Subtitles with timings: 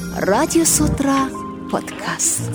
[0.00, 1.28] Радио Сутра
[1.70, 2.48] подкаст.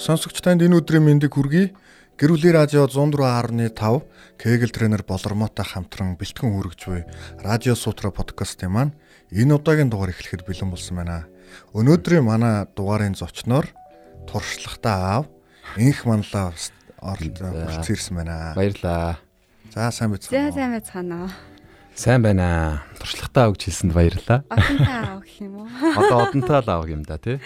[0.00, 1.76] Сонсогч танд энэ өдрийн мэндийг хүргэе.
[2.16, 4.08] Гэрүүлийн радио 104.5
[4.40, 7.04] Кегel тренер болормоотой хамтран бэлтгэн хүргэж буй
[7.44, 8.96] Радио Сутра подкастын маань
[9.28, 11.28] энэ удаагийн дугаар эхлэхэд бэлэн болсон байна.
[11.74, 13.66] Өнөөдрийн манай дугаарын зочноор
[14.28, 15.26] туршлагатай аав
[15.76, 16.52] инх манлаа
[17.00, 18.52] оролцож ирсэн байна.
[18.56, 19.18] Баярлаа.
[19.74, 20.52] За сайн За байцгаана.
[20.52, 21.30] сайн байцгаана уу.
[21.94, 22.82] Сайн байна.
[22.98, 24.44] Туршлагатай авч хэлсэнд баярлаа.
[24.50, 25.68] Одонтой аав гэх юм уу?
[25.98, 27.38] Одоо одонтой л аав юм да тий.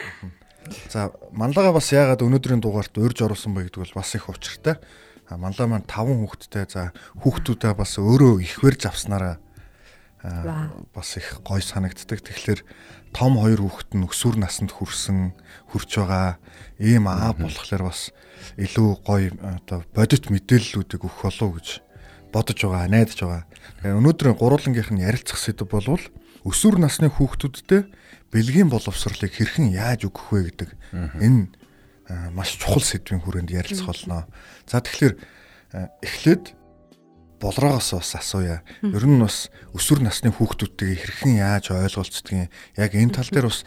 [0.88, 4.76] За манлага бас яагаад өнөөдрийн дугаарт урьж оруулсан бэ гэдэг бол бас их учиртай.
[5.28, 9.36] А манлаа маань 5 хүүхэдтэй за хүүхдүүдээ бас өөрөө их барьж авснараа
[10.94, 12.20] бас их гой санагддаг.
[12.20, 12.64] Тэгэхээр
[13.12, 15.32] том хоёр хүүхэд нь өсвөр наснд хүрсэн
[15.72, 16.38] хүрч байгаа
[16.78, 18.12] ийм аав болохоор бас
[18.56, 21.68] илүү гой одоо бодит мэдээллүүдийг өгөх болов уу гэж
[22.32, 23.44] бодож байгаа, найдаж байгаа.
[23.82, 26.02] Тэгээ өнөөдрийн гурвангийнх нь ярилцах сэдв болвол
[26.44, 27.88] өсвөр насны хүүхдүүдтэй
[28.32, 30.70] бэлгийн боловсролыг хэрхэн яаж өгөх вэ гэдэг
[31.24, 31.48] энэ
[32.08, 34.28] а, маш чухал сэдвийн хүрээнд ярилцах болно.
[34.68, 35.14] За тэгэхээр
[35.72, 36.52] а, эхлээд
[37.40, 38.62] болроогоос бас асууя.
[38.82, 43.62] Ер нь бас өсвөр насны хүүхдүүдтэйг хэрхэн яаж ойлголцдгийг яг энэ тал дээр бас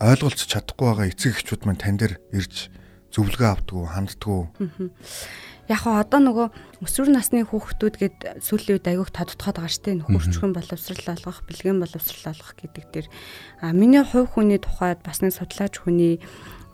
[0.00, 2.68] ойлголцож чадахгүй байгаа эцэг эхчүүд маань тань дээр ирж
[3.12, 4.48] зөвлөгөө ханддаг уу?
[5.68, 6.48] Яг хоо одоо нөгөө
[6.80, 12.32] өсвөр насны хүүхдүүд гээд сүүлийн үед айгүйх тодтоход байгаа штеп нөхөрчгөн боловсрал олгох, бэлгийн боловсрал
[12.32, 13.08] олгох гэдэг дээр.
[13.60, 16.24] А миний хувь хүний тухайд бас нэг судлаач хүний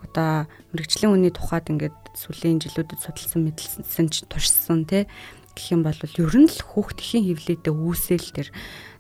[0.07, 5.11] одоо мэрэгжлийн хүний тухайд ингээд сүүлийн жилүүдэд судалсан мэдэлсэн ч туршсан тий
[5.55, 8.49] гэх юм бол ер нь л хүүхдийн хөвлөдөө үүсэл тэр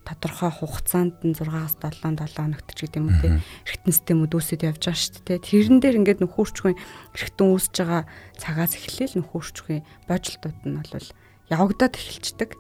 [0.05, 3.28] тодорхой хугацаанд нь 6-аас 7 7 хоногт ч гэдэг юм уу те
[3.64, 5.41] эргэтэнстэй мөдөөсөд явж байгаа шүү дээ.
[5.48, 6.72] Тэрэн дээр ингээд нөхөрчгүй
[7.16, 8.02] эргэтэн үүсэж байгаа
[8.36, 11.08] цагаас эхлээл нөхөрчгүй божилтууд нь бол
[11.48, 12.51] явагдаад эхэлцдэг.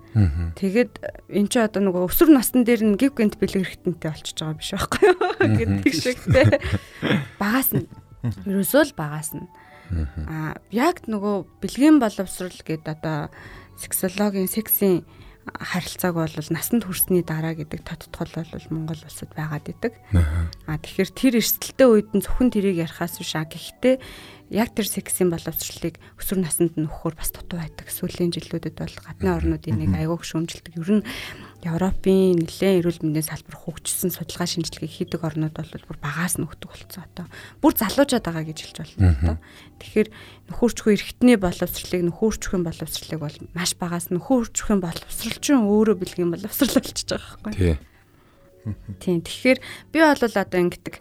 [0.56, 0.92] Тэгээд
[1.32, 4.70] эн чинь одоо нөгөө өсвөр насны дээр нь гів гэнт бэлэг эргэтэнтэй болчихж байгаа биш
[4.72, 5.20] байхгүй юу?
[5.40, 6.60] Гэдэг шиг те.
[7.40, 7.88] Багаас нь.
[8.44, 9.48] Ерөөсөө л багаас нь.
[10.28, 13.28] А яг нөгөө бэлгийн боловсрал гэдэг одоо
[13.76, 15.04] сексологийн сексийн
[15.44, 19.92] харилцааг бол насанд хүрсний дараа гэдэг тодтгол бол Монгол улсад байгаад идэг.
[20.64, 24.00] Аа тэгэхээр тэр эрсдэлтэй үед нь зөвхөн тэрийг ярихаас биш а гэхдээ
[24.56, 27.92] яг тэр сексийн боловсролыг өсвөр наснд нь өгөхөр бас дутуу байдаг.
[27.92, 30.80] Сүүлийн жилүүдэд бол гадны орнуудын нэг аягүй шүүмжилдэг.
[30.80, 31.06] Ер нь
[31.64, 36.68] Европын нэлээд эрүүл мэндийн салбар хөгжсөн судалгаа шинжилгээ хийдэг орнууд бол бүр багаас нь өгдөг
[36.68, 37.26] болсон одоо.
[37.64, 39.36] Бүр залуужаад байгаа гэж хэлж болно одоо.
[39.80, 40.08] Тэгэхээр
[40.52, 47.08] нөхөрчхөө эргэтний боловсролыг нөхөрчхийн боловсролыг бол маш багаас нөхөрчхийн боловсрол ч өөрөө бэлгийн боловсрол болчихж
[47.08, 47.52] байгаа байхгүй.
[47.56, 47.76] Тий.
[49.00, 49.20] Тийм.
[49.24, 49.58] Тэгэхээр
[49.92, 50.94] би бол одоо ингэдэг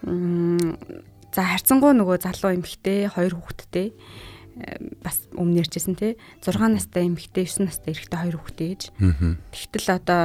[0.00, 3.92] за харьцангуй нөгөө залуу эмэгтэй хоёр хүүхэдтэй
[5.02, 8.82] бас өмнө ярьжсэн тий 6 настай эмэгтэй 9 настай эрэгтэй хоёр хүүхэдтэй ээж.
[9.52, 10.22] Тэгтэл одоо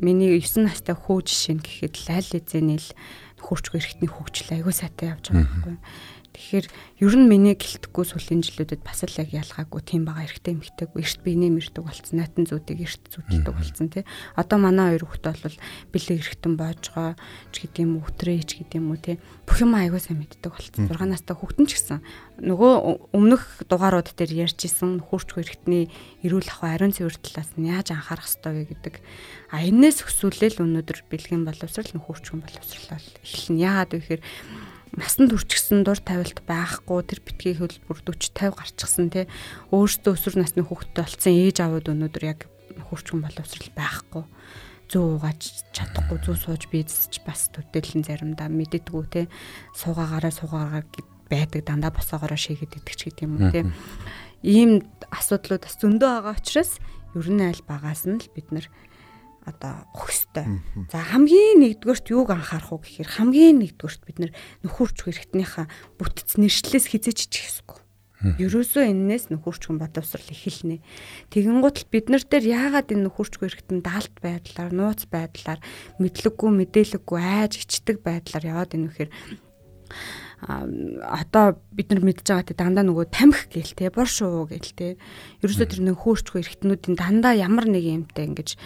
[0.00, 2.90] миний 9 настай хүү жишээ нь гэхэд аль эзэний л
[3.46, 5.76] хөрчгөө эрэгтний хөгжил аягүй сайтай явж байгаа байхгүй.
[6.36, 6.66] Тэгэхээр
[7.00, 11.20] ер нь миний гэлтэхгүй сүүлийн жилүүдэд бас л яг ялгаагүй тийм байгаа эрэгтэй эмэгтэйг эрт
[11.24, 14.04] биенээ мэрдэг болсон найтан зүүдийг эрт зүтэлдэг болсон тий.
[14.36, 15.56] Одоо манай хоёр хүүхэд бол
[15.96, 17.16] бэлэг эргэтэн боожгоо
[17.50, 19.16] ч гэдэг юм уу өтрээ ч гэдэг юм уу тий.
[19.48, 20.84] Бүх юм аягүй сайн мэддэг болсон.
[20.92, 21.98] 6 настай хүүхдэн ч гэсэн
[22.36, 22.72] нөгөө
[23.16, 25.88] өмнөх дугаарууд дээр ярьж исэн хөрчгөө эргэтний
[26.20, 29.00] эрүүл ахуй ариун цэвэр талаас нь яаж анхаарах ёстой вэ гэдэг.
[29.56, 33.64] А энэс өсвөлэл өнөөдөр бэлгийн боловсрал нөхөрчгөн боловсрал эхэлнэ.
[33.64, 34.22] Яагаад вэ гэхээр
[34.96, 39.28] насанд хүрчихсэн дур тавилт байхгүй тэр битгий хөлбөр 40 50 гарчихсан те
[39.70, 42.48] өөртөө өсвөр насны хүүхэдтэй болсон ээж аваад өнөөдөр яг
[42.88, 44.24] хурцган боловсрал байхгүй.
[44.86, 45.42] Зүү угааж
[45.74, 49.22] чадахгүй зүү сууж бийцч бас төдөлн заримдаа мэддэггүй те
[49.74, 50.86] суугаагаараа суугаагаар
[51.26, 53.66] байдаг дандаа босоогоороо шийгээд идэх ч гэдэг юм уу те
[54.46, 56.78] ийм асуудлууд бас зөндөө байгаа учраас
[57.18, 58.70] ер нь аль багаас нь л бид нар
[59.46, 60.60] одоо өгөхстой.
[60.90, 64.18] За хамгийн нэгдүгээрт юуг анхаарах уу гэхээр хамгийн нэгдүгээрт бид
[64.66, 67.78] нөхөрч хэрэгтнийхаа бүтц нэршлээс хизээч чих хэсгүй.
[68.42, 70.82] Ерөөсөө энээс нөхөрчгөн бодовсрал эхэлнэ.
[71.30, 75.60] Тэгэн гутал бид нар дээр яагаад энэ нөхөрчгөө хэрэгтэн даалт байдлаар, нууц байдлаар,
[76.00, 79.10] мэдлэггүй, мэдээлэггүй, айж ичдэг байдлаар яваад энэ вэхээр
[80.42, 84.88] одоо бид нар мэдж байгаа те дандаа нөгөө тамхи гээл те бор шуу гээл те
[85.40, 88.60] ерөөсөө тэр нөхөрчгөө хэрэгтнүүдийн дандаа ямар нэг юмтай ингэж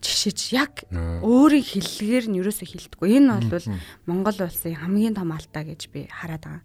[0.00, 3.08] жишээж яг өөрийн хэллэгээр нь ерөөсөө хилдэггүй.
[3.20, 3.66] Энэ бол
[4.06, 6.62] Монгол улсын хамгийн том алдаа гэж би хараад байгаа.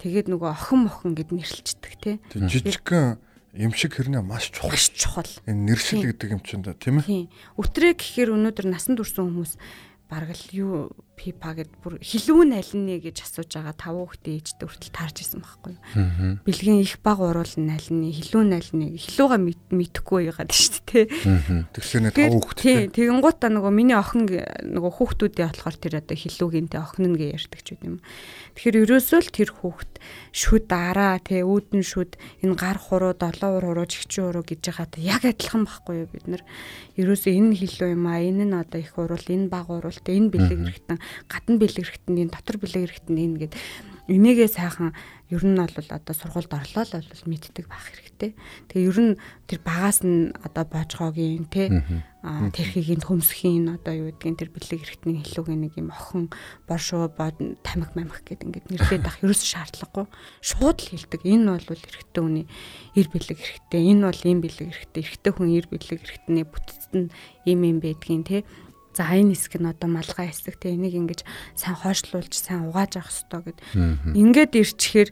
[0.00, 2.16] Тэгээд нөгөө охин мохон гэд нэрлэлцдэг тий.
[2.32, 3.20] Жижигхэн
[3.52, 4.72] юм шиг хэрнээ маш чухал.
[4.72, 5.32] Маш чухал.
[5.44, 7.06] Энэ нэршил гэдэг юм чинь да тийм ээ.
[7.06, 7.26] Тийм.
[7.58, 9.52] Өтрээ гэхээр өнөөдөр насанд хүрсэн хүмүүс
[10.06, 10.74] бараг л юу
[11.20, 15.16] пипа гэд бүр хилүү нь аль нэ гэж асууж байгаа таван хүүхдээ ээжтэй хүртэл таарч
[15.20, 16.40] исэн байхгүй юу.
[16.48, 19.36] Бэлгийн их баг уруул нь аль нэ хилүү нь аль нэ хилүүга
[19.68, 21.04] мэдэхгүй байгаад шүү дээ тий.
[21.76, 22.76] Тэгэхээр нэг таван хүүхдээ.
[22.88, 23.04] Тий.
[23.04, 27.60] Тэгэн гутаа нөгөө миний охин нөгөө хүүхдүүдээ болохоор тэр одоо хилүүгийнтэй охин нь гээ ярьдаг
[27.60, 28.00] ч юм.
[28.56, 29.92] Тэгэхээр ерөөсөө л тэр хүүхд
[30.34, 34.98] шүд араа тий үүдэн шүд энэ гар хуруу долоо хуруу чигчэн хуруу гэж байгаа та
[35.00, 36.42] яг адилхан байхгүй юу бид нар
[36.98, 40.30] ерөөсөө энэ хилүү юм а энэ нь одоо их уруул энэ баг уруул тэ энэ
[40.34, 40.98] бэлэг хэрэгтэн
[41.28, 43.54] гадна бэлэг хэрэгтэн энэ дотор бэлэг хэрэгтэн энэ гэд
[44.10, 44.90] энийгээ сайхан
[45.30, 48.34] ер нь бол одоо сургуульд орлоо л бол мэддэг байх хэрэгтэй.
[48.66, 49.14] Тэгээ ер нь
[49.46, 51.70] тэр багаас нь одоо боожгоогийн тий
[52.50, 56.34] тэрхийг нь хөмсөхийн одоо юу гэдгийг тэр бэлэг хэрэгтний хэлүүгийн нэг юм охин
[56.66, 60.06] боршуу бод тамхи мамх гэдэг ингээд нэрлээд ах ерөөс шаардлагагүй
[60.42, 61.22] шууд л хэлдэг.
[61.22, 62.46] Энэ бол эрэгтэй хүний
[62.98, 63.82] эр бэлэг хэрэгтэй.
[63.94, 65.02] Энэ бол ийм бэлэг хэрэгтэй.
[65.06, 67.08] Эрэгтэй хүн эр бэлэг хэрэгтний бүтцэд нь
[67.46, 68.42] ийм юм байдгийн тий
[68.94, 71.20] За энэ хэсэг нь одоо малгай хэсэг те энийг ингэж
[71.54, 73.58] сайн хойшлуулж сайн угааж авах хэрэгтэй гэд.
[74.18, 75.10] Ингээд ирчихээр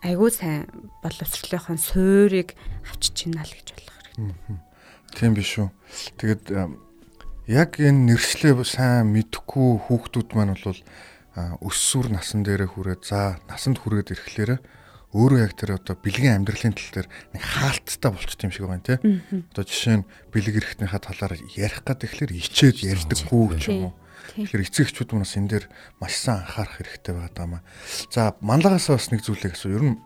[0.00, 0.66] айгүй сайн
[1.04, 2.56] боловсролынхон суурийг
[2.88, 4.58] авчиж гинэ л гэж болох хэрэгтэй.
[5.12, 5.68] Тийм биш үү.
[6.16, 6.44] Тэгэд
[7.52, 10.80] яг энэ нэршлээ сайн мэдхгүй хүүхдүүд маань бол
[11.36, 14.60] өссүр насан дээрээ хүрээд за насанд хүрээд ирэхлээрээ
[15.12, 18.98] өөрөө яг тэр одоо бэлгийн амьдралын тал дээр нэг хаалттай болчт юм шиг байна тий.
[19.52, 23.94] Одоо жишээ нь бэлэг эрэхтнийхээ талаар ярих гад тэгэхээр ичээд ярьдаггүй ч юм уу.
[24.32, 25.66] Тэгэхээр эцэгчүүд манаас энэ дээр
[26.00, 27.62] маш сайн анхаарах хэрэгтэй байгаа маа.
[28.08, 29.76] За манлагаас бас нэг зүйлийг асуу.
[29.76, 30.00] Ер нь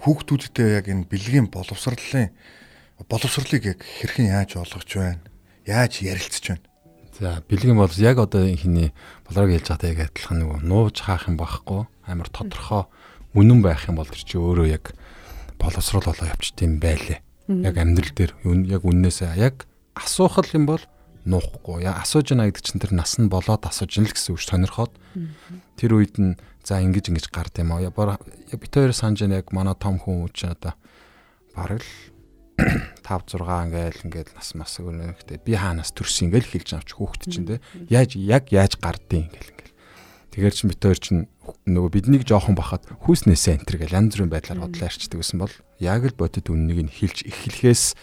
[0.00, 2.32] хүүхдүүдтэй яг энэ бэлгийн боловсролын
[3.04, 5.20] боловсролыг яг хэрхэн яаж олгож байна?
[5.68, 6.64] Яаж ярилцж байна?
[7.18, 8.96] За бэлгийн бол яг одоо хиний
[9.28, 12.90] болоог хэлж байгаатай яг адилхан нөгөө нууж хаах юм байхгүй амар тодорхой
[13.34, 14.94] үнэн байх юм бол тэр чи өөрөө яг
[15.58, 17.20] боловсрол болоо тийм байлээ.
[17.50, 18.32] Яг амьдрал дээр
[18.70, 20.82] яг үннээсээ яг асуухал юм бол
[21.24, 21.84] нуухгүй.
[21.84, 24.92] Яа асууж яана гэдэг чинь тэр нас нь болоод асууж ин л гэсэн үг сонирхоод.
[25.76, 28.16] Тэр үед нь за ингэж ингэж гард юм аа.
[28.52, 30.76] Бит хоёр санаж яг манай том хүн чинь одоо
[31.56, 31.92] бараг л
[33.02, 37.48] 5 6 ингээл ингээл нас мас өгнөхтэй би хаанаас төрсөн ингээл хэлж авч хүүхэд чинь
[37.50, 37.58] те.
[37.90, 39.73] Яаж яг яаж гардیں ингээл
[40.34, 41.18] Тэгэр чин бит хоёр чин
[41.62, 46.02] нөгөө биднийг жоохон бахад хүүснээсээ энтер гэл янз бүрийн байдлаар бодлоо арчдаг гэсэн бол яг
[46.10, 47.94] л бодит үннийг нь хэлж эхлэхээс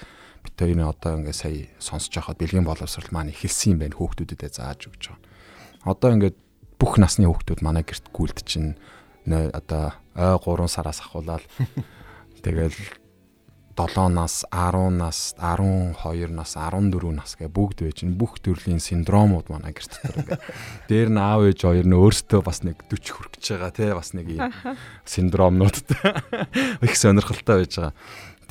[0.47, 4.87] бит хоёрын одоо ингээ сая сонсож байхад бэлгийн боловсрал маань эхэлсэн юм байна хүүхдүүдэд зааж
[4.87, 5.91] өгч байгаа.
[5.91, 6.37] Одоо ингээд
[6.79, 8.79] бүх насны хүүхдүүд манай гэрт гүйлд чинь
[9.27, 11.43] одоо ой 3 сараас ахуулаад
[12.47, 12.79] тэгэл
[13.87, 19.87] 7-наас 10-наас 12 нас 14 нас гэ бүгд байж ин бүх төрлийн синдромууд манай гэр
[19.89, 20.39] дотор ингээ
[20.91, 24.13] дээр нь аав ээж хоёр нь өөрсдөө бас нэг 40 хүрэх гэж байгаа те бас
[24.13, 24.53] нэг юм
[25.05, 25.97] синдромнуудтай
[26.85, 27.93] их сонирхолтой байж байгаа.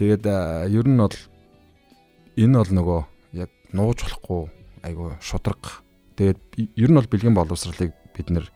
[0.00, 0.24] Тэгээд
[0.74, 1.16] ер нь бол
[2.40, 3.00] энэ бол нөгөө
[3.38, 4.42] яг нууж болохгүй
[4.82, 5.84] айгу шудраг.
[6.16, 6.40] Тэгээд
[6.74, 8.48] ер нь бол бэлгийн боловсролыг бид нэр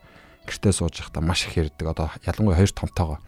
[0.48, 1.86] гэртээ сууж явахдаа маш их ярьдаг.
[1.92, 3.18] Одоо ялангуяа хоёр томтойгоо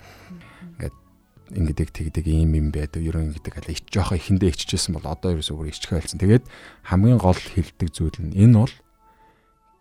[1.52, 3.02] ингэдэг тэгдэг ийм юм байдаг.
[3.02, 6.18] Ерөн ингэдэг аль ич жоохоо ихэндээ иччихсэн бол одоо ерөөсөө өөр ичхэ байлцсан.
[6.18, 6.44] Тэгээд
[6.90, 8.74] хамгийн гол хилдэг зүйл нь энэ бол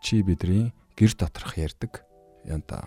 [0.03, 2.05] чи бидний гэр доторх ярддаг
[2.45, 2.85] янда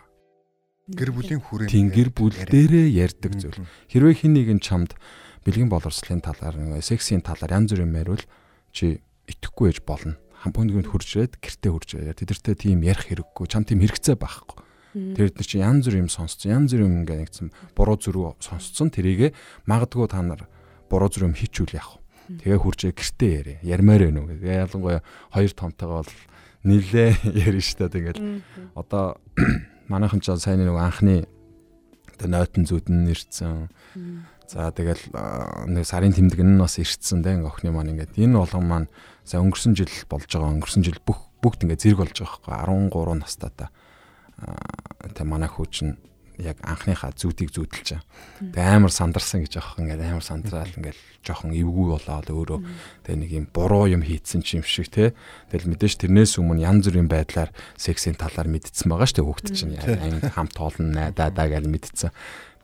[0.94, 3.66] гэр бүлийн хүрээнд тийм гэр бүл дээрээ ярддаг зүйл.
[3.90, 4.94] Хэрвээ хин нэг нь чамд
[5.42, 8.24] бэлгийн боловсролын талаар сексийн талаар янз бүрийн мэривэл
[8.70, 10.14] чи итгэхгүй ээж болно.
[10.38, 13.50] Хампунд хурж ирээд гэртээ хурж ирээд тэдэртээ тийм ярих хэрэггүй.
[13.50, 16.52] Чам тийм хэрэгцээ байхгүй Тэр эдгээр чинь янз бүр юм сонсцсон.
[16.52, 18.88] Янз бүр юм ингээ нэгсэн буруу зүрүү сонсцсон.
[18.88, 19.36] Тэрийгэ
[19.68, 20.48] магадгүй та нар
[20.88, 22.40] буруу зүрүү юм хийчүүл яах вэ?
[22.40, 23.58] Тэгээ хуржээ гэртээ яриа.
[23.64, 24.48] Ярмаар байна уу гэдэг.
[24.48, 25.00] Ялангуяа
[25.32, 26.14] хоёр томтойгоо бол
[26.64, 27.10] нилээ
[27.44, 27.94] ярина шүү дээ.
[27.94, 28.20] Тэгэл
[28.72, 29.20] одоо
[29.92, 31.28] манайхан ч сайн нэг анхны
[32.16, 33.68] одоо нойтон зүудэн нэрцэн.
[34.48, 35.12] За тэгэл
[35.68, 38.88] нэг сарын тэмдэг нь бас ирцэн дээ охины маань ингээд энэ болгон маань
[39.20, 43.20] за өнгөрсөн жил болж байгаа өнгөрсөн жил бүх бүгд ингээд зэрэг болж байгаа байхгүй 13
[43.20, 43.68] настай та
[45.14, 45.94] тэ манай хүү чинь
[46.38, 48.06] яг анхныхаа зүүдийг зүүдэлж байгаа.
[48.54, 52.60] Тэгээ амар сандарсан гэж аах ингээд амар сандраал ингээд жоохон эвгүй болоод өөрөө
[53.02, 55.18] тэгээ нэг юм буруу юм хийцэн ч юм шиг те.
[55.50, 59.74] Тэгэл мэдээж тэрнээс өмнө янз бүрийн байдлаар сексийн талаар мэдсэн байгаа шүү дээ хүүхд чинь
[59.74, 62.14] яг хамт тоолно найдаа даа гэж мэдсэн.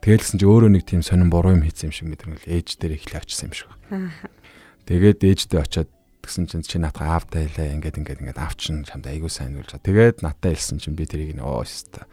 [0.06, 3.26] Тэгэлсэн чи өөрөө нэг тийм сонин буруу юм хийцэн юм шиг мэдрэл ээж дээр ихлэ
[3.26, 3.70] очсон юм шиг.
[4.86, 5.90] Тэгээд ээждээ очиод
[6.24, 7.76] гэсэн чинь чи наатаа аавтай хэлээ.
[7.78, 9.76] Ингээд ингээд ингээд аав чинь чамд айгуу сайн үлж.
[9.78, 12.08] Тэгээд наатаа хэлсэн чинь би тэрийг нөө өстө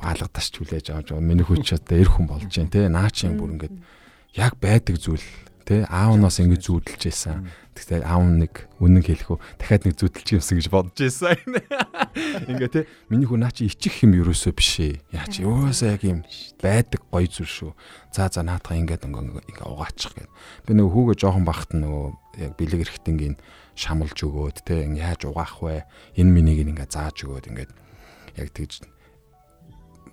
[0.00, 3.74] хаалгадаш хүлээж авч миний хүч одоо эр хүн болж जैन те наа чи бүр ингээд
[4.36, 5.24] яг байдаг зүйл
[5.68, 7.52] те аавнаас ингэж зүүдэлж байсан.
[7.80, 11.40] Тэгтээ аав нэг үнэн хэлэх үү дахиад нэг зүүдэлж юмсан гэж бодож байсан.
[12.52, 15.00] Ингээ те миний хүн наа чи ичих юм ерөөсөө биш ээ.
[15.16, 16.20] Яа чи өөсөө яг юм
[16.60, 17.72] байдаг гой зүйл шүү.
[18.12, 20.28] За за наатаа ингээд ингээ угаачих гээд.
[20.68, 22.04] Би нөгөө хүүгээ жоохон бахт нөгөө
[22.44, 23.40] яг бэлэг эрэхтэнгийн
[23.80, 25.88] шамлж өгөөд те яаж угаах вэ?
[26.20, 27.72] Энэ минийг ингээ зааж өгөөд ингээд
[28.40, 28.86] Яг тэгж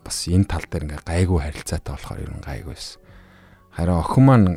[0.03, 2.99] бас энэ тал дээр ингээ гайгүй харилцаатай болохоор ер нь гайгүйсэн.
[3.75, 4.47] Харин охин маань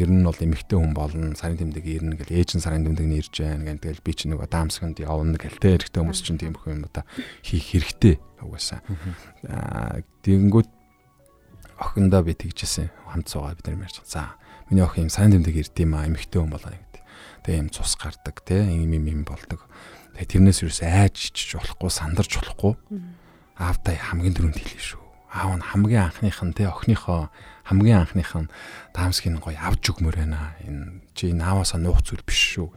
[0.00, 3.34] ер нь бол эмэгтэй хүн болно сарын тэмдэг ирнэ гэл ээж нь сарын тэмдэг нэрж
[3.36, 6.64] байна гэл тэгэл би ч нэг даамсганд явна гэл тэ эрэгтэй хүмүүс чинь тийм их
[6.64, 7.04] юм одоо
[7.44, 8.80] хийх хэрэгтэй угаасаа.
[9.44, 10.70] Аа тэгэнгүүт
[11.76, 14.40] охиндоо би тэгжсэн хамт суугаа бид нар ярьж за
[14.72, 17.02] миний охин сарын тэмдэг ирд юм аа эмэгтэй хүн болоо гэдэг
[17.44, 19.68] тэгээ юм цус гардаг юм юм юм болдог.
[20.16, 22.72] Тэгээ тэрнээс юус айж чиж болохгүй сандарч болохгүй.
[23.60, 24.99] Аавтай хамгийн дөрөнд хэлээ шүү
[25.30, 27.30] аав нь хамгийн анхных нь тэ охиныхоо
[27.70, 28.50] хамгийн анхных нь
[28.90, 30.58] даамсгийн гоё авч өгмөр байна.
[30.66, 32.74] Энэ чи энэ ааваасаа нуух зүйл биш шүү.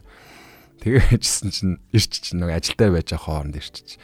[0.86, 3.98] Тэгээжсэн чинь ирч чинь нэг ажилдаа байж байгаа хооронд ирчих.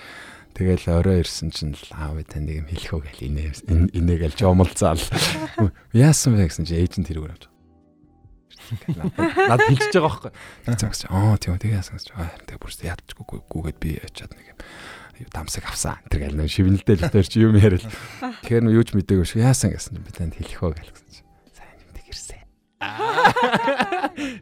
[0.50, 4.98] Тэгэл орой ирсэн чинь аав тань нэг юм хэлэх үү гэл инээ инээгээл жомолцаал.
[5.94, 7.46] Яасан бэ гэсэн чинь эйжент тэрүүр авч.
[8.90, 10.32] Над хэлчихэж байгаа байхгүй.
[10.66, 12.10] Тэгсэн чинь аа тийм тэгээ яасан гэж.
[12.18, 14.58] Аа тэгээ бүр яадчгүй гүгээд би ячаад нэг юм
[15.28, 16.00] дамсаг авсан.
[16.08, 17.84] Тэр гэл нэг шивнэлдэл өтөр чи юм ярил.
[17.84, 19.44] Тэгэхээр юу ч мэдээгүй шүү.
[19.44, 21.20] Яасан гэсэн би танд хэлэх үү гэлсэн чи.
[21.52, 22.40] Сайн нэмдэг ирсэн.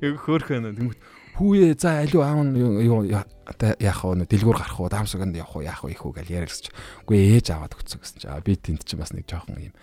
[0.07, 0.99] Юу хөөрхөн тэмүүт
[1.39, 5.95] хүүе за алуу аав юу яах вэ дэлгүүр гарах уу даамсаганд явах уу яах вэ
[5.95, 6.67] их үү гэж гэж.
[7.07, 8.29] Үгүй ээж аваад өгсөн гэсэн чи.
[8.43, 9.75] Би тэнд чи бас нэг жоохон юм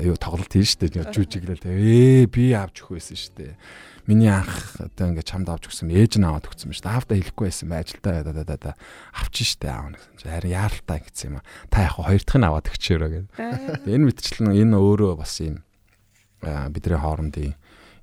[0.00, 3.58] юу тоглолт хийн штэ жүжиглэл ээ би авч өгөх байсан штэ
[4.08, 6.88] миний анх одоо ингээд чамд авч өгсөн ээж нь аваад өгсөн дээ.
[6.88, 8.72] Аавда хэлэхгүй байсан бай ажилдаа да да да
[9.12, 11.46] авчих штэ аав гэсэн чинь харин яаралтай гэсэн юм а.
[11.68, 13.30] Та яг хоёр дахь нь аваад өгчөөрөө гэдэг.
[13.86, 15.62] Энэ мэтчлэн энэ өөрөө бас юм
[16.42, 17.54] бидний хоорондын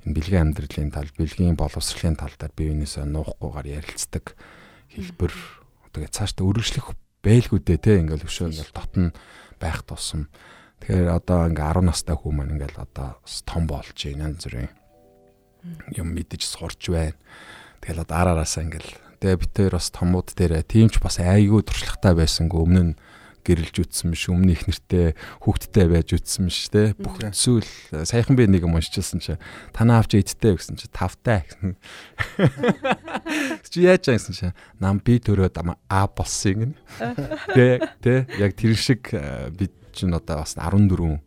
[0.05, 4.35] энэ бэлгийн амьдралын тал, бэлгийн боловсролын тал дээр бие биенээсээ нуухгүйгээр ярилцдаг
[4.95, 5.33] хэлбэр
[5.89, 9.05] одоо цаашдаа үргэлжлэх бэлгүүдээ те ингээл өшөө ингээл дотн
[9.59, 10.31] байх тусам.
[10.79, 14.71] Тэгэхээр одоо ингээ 10 настай хүмүүс маань ингээл одоо том болж байна янз бүрийн
[15.99, 17.19] юм мэдэж сурч байна.
[17.83, 22.59] Тэгэл одоо араараасаа ингээл тэгээ бид хоёр бас томууд дээр тиймч бас айгүй туршлагатай байсангүй.
[22.63, 22.99] Өмнө нь
[23.43, 26.93] гэрэлж үтсэн биш өмнө их нэртэй хүүхдтэй байж үтсэн биш те.
[26.99, 27.69] Бүх зүйл
[28.05, 29.37] саяхан би нэг юм уншижсэн чи.
[29.73, 31.75] Танаа авч идтэй гэсэн чи тавтай гэсэн.
[33.69, 34.47] Чи яаж гэсэн чи?
[34.79, 36.73] Нам би төрөөд а болсон гин
[37.55, 39.13] те те яг тэр шиг
[39.55, 41.19] бид чинь одоо бас 14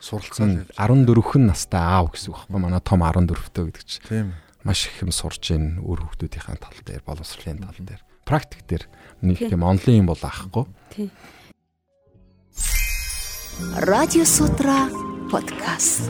[0.00, 2.40] суралцсан 14хэн настай аав гэсэн үг.
[2.48, 4.04] Байхгүй манай том 14-тэй гэдэг чинь.
[4.08, 4.28] Тийм.
[4.64, 8.84] Маш их юм сурж ийн өөр хүмүүсийнхээ тал дээр, боловсролын тал дээр, практик дээр
[9.24, 10.64] нэг тийм онлайн юм бол ахгүй.
[10.92, 11.08] Тийм.
[13.60, 14.88] Радио Сутра
[15.30, 16.08] подкаст.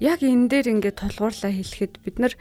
[0.00, 2.32] Яг энэ дээр ингээд тулгуурлаа хэлэхэд бид нар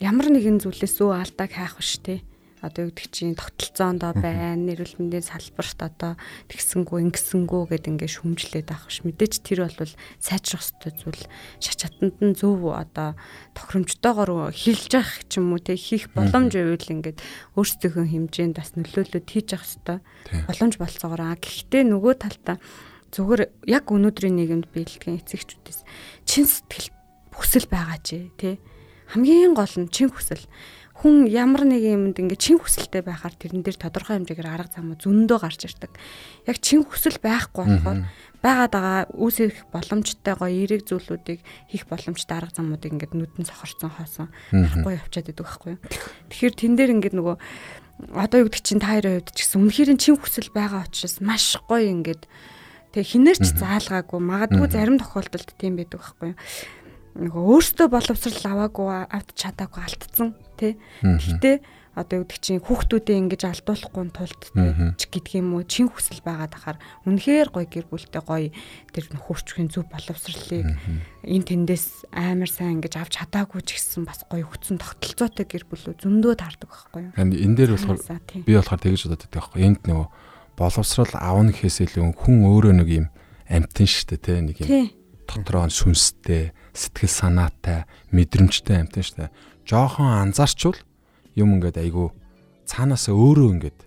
[0.00, 2.24] ямар нэгэн зүйлээс өө алдааг хайх биш те
[2.64, 6.12] одоо юу гэдэг чинь тогтолцоондоо байна нэрвэл мэндийн салбарт одоо
[6.48, 11.24] тэгсэнгүү ингэсэнгүү гэд ингээ шүмжлээд авах ш мэдээч тэр бол сайжрах ёстой зүйл.
[11.60, 13.18] Шач хатанд нь зөв одоо
[13.52, 17.18] тохиромжтойгоор хилж явах ч юм уу те хийх боломж байвал ингээд
[17.60, 19.98] өөрсдийнхөө хэмжээнд бас нөлөөлөд хийж явах ёстой
[20.48, 21.36] боломж болцоогоор.
[21.36, 22.56] Гэхдээ нөгөө талдаа
[23.12, 25.80] зүгээр яг өнөөдрийн нийгэмд биелдэгэн эцэгчүүдээс
[26.26, 26.90] чин сэтгэл
[27.32, 28.58] хүсэл байгаа чи те
[29.12, 30.42] хамгийн гол нь чин хүсэл
[30.96, 35.38] хүн ямар нэг юмд ингээ чин хүсэлтэй байхаар тэрэн дээр тодорхой хэмжээгээр арга замуу зөндөө
[35.44, 35.92] гарч ирдэг.
[36.48, 38.00] Яг чин хүсэл байхгүй болохоор
[38.40, 44.28] байгаад байгаа үүсэх боломжтой гоё эерэг зүйлүүдийг хийх боломжтой арга замуудыг ингээд нүдэн сохорцсон хоосон
[44.48, 45.84] харахгүй явчаад идэг байхгүй юу.
[46.32, 47.36] Тэгэхээр тэн дээр ингээд нөгөө
[48.16, 51.60] одоо юу гэдэг чинь та хоёрын хувьд ч гэсэн үнэхээр чин хүсэл байгаа учраас маш
[51.68, 52.24] гоё ингээд
[52.96, 56.38] тэг хинээр ч заалгаагүй магадгүй зарим тохиолдолд тийм байдаг байхгүй юу
[57.16, 60.76] нөгөө өөртөө боловсрал аваагүй авч чадаагүй алдсан тий.
[61.00, 61.56] Гэхдээ
[61.96, 67.48] одоо гэдэг чинь хүүхдүүдээ ингэж алдуулахгүй тулд гэдэг юм уу чин хүсэл байгаад ахаар үнэхээр
[67.48, 68.52] гоё гэр бүлтэй гоё
[68.92, 70.76] тэр нөхөрчхийн зөв боловсролыг
[71.24, 75.96] энэ тэндээс амар сайн ингэж авч чадаагүй ч гэсэн бас гоё өгцөн тогтолцоотой гэр бүлөө
[76.04, 77.12] зөндөө таардаг байхгүй юу.
[77.16, 78.00] Энэ дээр болохоор
[78.44, 80.06] би болохоор тэгэж бодод байдаг байхгүй энд нөгөө
[80.60, 83.06] боловсрал аавн гэхээс илүү хүн өөрөө нэг юм
[83.48, 84.92] амтэн штэ те нэг юм
[85.26, 89.30] дотроо сүнстэй сэтгэл санаатай мэдрэмжтэй амтэн штэ
[89.66, 90.78] жоохон анзаарчвал
[91.34, 92.14] юм ингээд айгүй
[92.64, 93.78] цаанаас өөрөө ингээд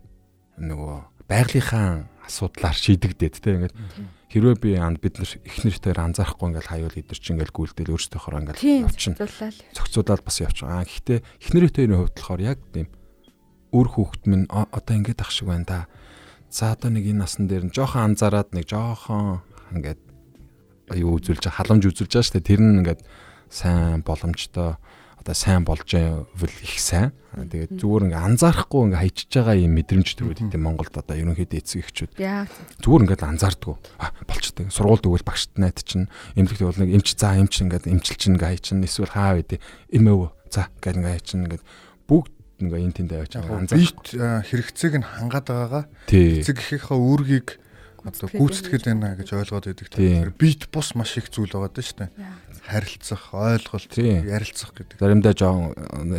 [0.59, 0.95] нөгөө
[1.31, 3.75] байгалийнхаа асуудлаар шийдэгдээд те ингээд
[4.29, 8.61] хэрвээ би бид нар их нэртээр анзаарахгүй ингээд хаяул идэр чинь ингээд гүйлдэл өөрсдийнхөө ингээд
[8.61, 9.25] явчихна.
[9.73, 10.85] Зохицуулаад бас явчихна.
[10.85, 12.87] Гэхдээ их нэртээр хувьд болохоор яг тийм
[13.73, 15.79] үр хүүхэд минь одоо ингээд ах шиг байна да.
[16.53, 19.41] За одоо нэг энэ насан дээр нь жоохон анзаараад нэг жоохон
[19.73, 20.01] ингээд
[20.97, 22.49] юу үзүүлж халамж үзүүлж байгаа шүү дээ.
[22.49, 23.01] Тэр нь ингээд
[23.49, 24.77] сайн боломжтой
[25.19, 27.11] одоо сайн болж байвал их сайн.
[27.35, 31.85] Тэгээд зүгээр ингээ анзаарахгүй ингээ хайчиж байгаа юм мэдрэмж төрүүд тийм Монголд одоо ерөнхийдөө эцэг
[31.85, 32.11] эхчүүд.
[32.17, 33.75] Зүгээр ингээ анзаардгүй.
[34.25, 34.65] Болчтой.
[34.73, 38.49] Сургуульд өгвөл багшд найд чинь эмнэлэгт бол нэг эмч за эмч ингээ эмчил чинь ингээ
[38.49, 39.61] хай чинь эсвэл хаа вэ
[39.93, 41.63] эмээв За гэл ингээ чинь ингээд
[42.09, 42.33] бүгд
[42.65, 43.69] ингээ эн тэнд аваач анзаарах.
[43.69, 47.47] Бит хэрэгцээг нь хангаад байгаагаа эцэг эхийнхээ үүргийг
[48.05, 49.87] одоо гүйцэтгэл байна гэж ойлгоод байдаг.
[49.91, 52.11] Тэгэхээр бит бус маш их зүйл байгаа даа шүү дээ.
[52.69, 54.99] Харилцах, ойлголт, ярилцах гэдэг.
[55.01, 55.73] Заримдаа жоон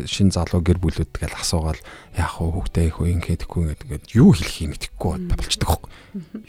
[0.08, 1.80] шин залуу гэр бүлүүд гэл асуугаал
[2.18, 5.90] яах вэ хүүхдээ их үе ингэдэхгүй гэдэг юу хэлхийг мэдэхгүй болчдөг хөөхгүй.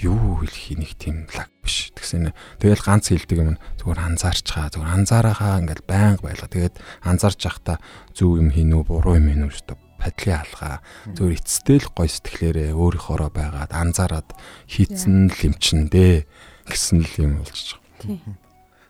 [0.01, 1.93] Юу хэлхийг нэг тийм лаг биш.
[1.93, 6.49] Тэгсэн тэгэл ганц хэлдэг юм зүгээр анзаарчгаа зүгээр анзаарахаа ингээл байнга байлаа.
[6.49, 7.77] Тэгээд анзаарч явахдаа
[8.17, 10.75] зөв юм хийнү, буруу юм хийнү шүү дээ падлын алгаа
[11.13, 14.29] зөвөр эцэстэй л гой сэтгэлээрээ өөрийнхоороо байгаад анзаараад
[14.65, 16.25] хийцэн л эмчэндээ
[16.65, 18.35] гэсэн л юм болж байгаа.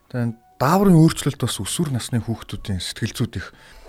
[0.08, 3.48] Тэгээд дааврын өөрчлөлт бас өсвөр насны хүүхдүүдийн сэтгэл зүйд их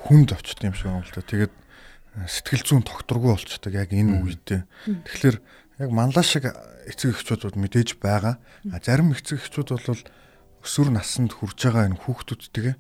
[0.09, 1.23] хүнд очт юм шиг юм л та.
[1.23, 4.63] Тэгээд э, сэтгэл зүйн тогтургүй болчдөг яг энэ үедээ.
[5.07, 5.37] Тэгэхээр
[5.85, 6.51] яг манлаа шиг
[6.89, 8.41] эцэг эхчүүд мэдээж байгаа.
[8.83, 10.03] Зарим эцэг эхчүүд бол
[10.63, 12.75] өсвөр наснд хүрж байгаа энэ хүүхдүүдтэйгээ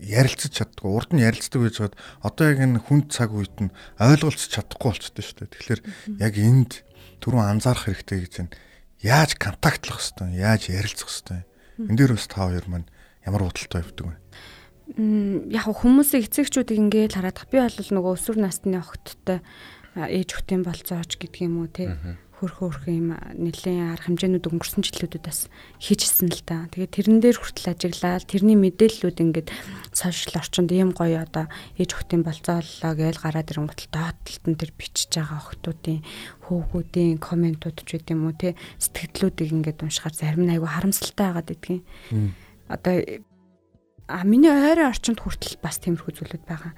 [0.00, 4.48] ярилцаж чаддгүй урд нь ярилцдаг байж хаад одоо яг энэ хүнд цаг үед нь ойлголцож
[4.48, 5.52] чадахгүй болчтой шүү дээ.
[5.52, 5.80] Тэгэхээр
[6.24, 6.72] яг энд
[7.20, 8.56] түрүүн анзаарах хэрэгтэй гэж байна.
[9.04, 11.40] Яаж контактлах хэвтэй, яаж ярилцах хэвтэй.
[11.84, 12.88] Энд дээр бас та хоёр маань
[13.24, 14.16] ямар худалдаа явдаг вэ?
[15.52, 19.38] Яг хүмүүсийн эцэгчүүдийг ингээд хараад би бол нөгөө өсвөр насны охидтой
[19.94, 21.94] ээж өхтийн болцооч гэдэг юм уу те
[22.40, 26.66] хөрхөн хөрхөн юм нэлийн арга хэмжээнүүд өнгөрсөн жилүүдэд бас хийжсэн л да.
[26.72, 29.48] Тэгээд тэрэн дээр хүртэл ажиглаад тэрний мэдээллүүд ингээд
[29.92, 35.38] сошиал орчинд ийм гоё одоо ээж охтын болцооллоо гээл гараад ирэнгүүт доотлолтон тэр бичиж байгаа
[35.44, 36.00] охтуудын
[36.48, 38.48] хөөгүүдийн комментууд ч гэдэм үү те
[38.80, 41.84] сэтгэлдлүүдийг ингээд уншихаар зарим нь айгүй харамсалтай байгаад идэгин.
[42.72, 42.94] Одоо
[44.10, 46.74] а миний ойрын орчинд хүртэл бас тиймэрхүү зүйлүүд байгаа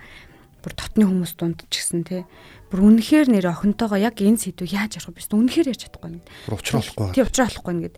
[0.62, 2.24] бүр дотны хүмүүс дунд ч гэсэн те
[2.70, 5.28] бүр үнэхээр нэр охинтойгоо яг энэ сэдвийг яаж ярих вэ?
[5.34, 6.24] Үнэхээр ярьж чадахгүй нэг.
[6.48, 7.06] Уучруулахгүй.
[7.12, 7.96] Тий уучруулахгүй нэгэд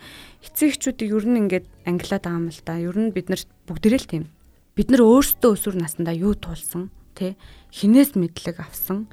[0.49, 2.75] эцэгчүүдийг ер нь ингээд ангилаад байгаа юм л да.
[2.81, 4.25] Ер нь бид нар бүгдээрээ л тийм.
[4.75, 7.39] Бид нар өөрсдөө өсвөр насндаа юу туулсан те
[7.71, 9.07] хинээс мэдлэг авсан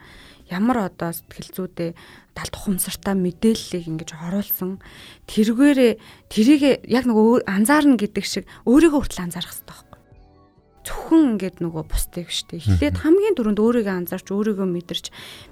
[0.49, 1.89] ямар одоо сэтгэл зүйдээ
[2.35, 4.81] талт ухамсартай мэдээллийг ингэж оруулсан
[5.29, 5.93] тэргээрээ
[6.27, 9.90] тэрийг яг нөгөө анзаарна гэдэг шиг өөрийгөө хүртэл анзаарах хэрэгтэй
[10.81, 12.57] зөвхөн ингээд нөгөө бусдыг штэ.
[12.57, 15.05] Эхлээд хамгийн түрүүнд өөрийгөө анзаарч өөрийгөө мэдэрч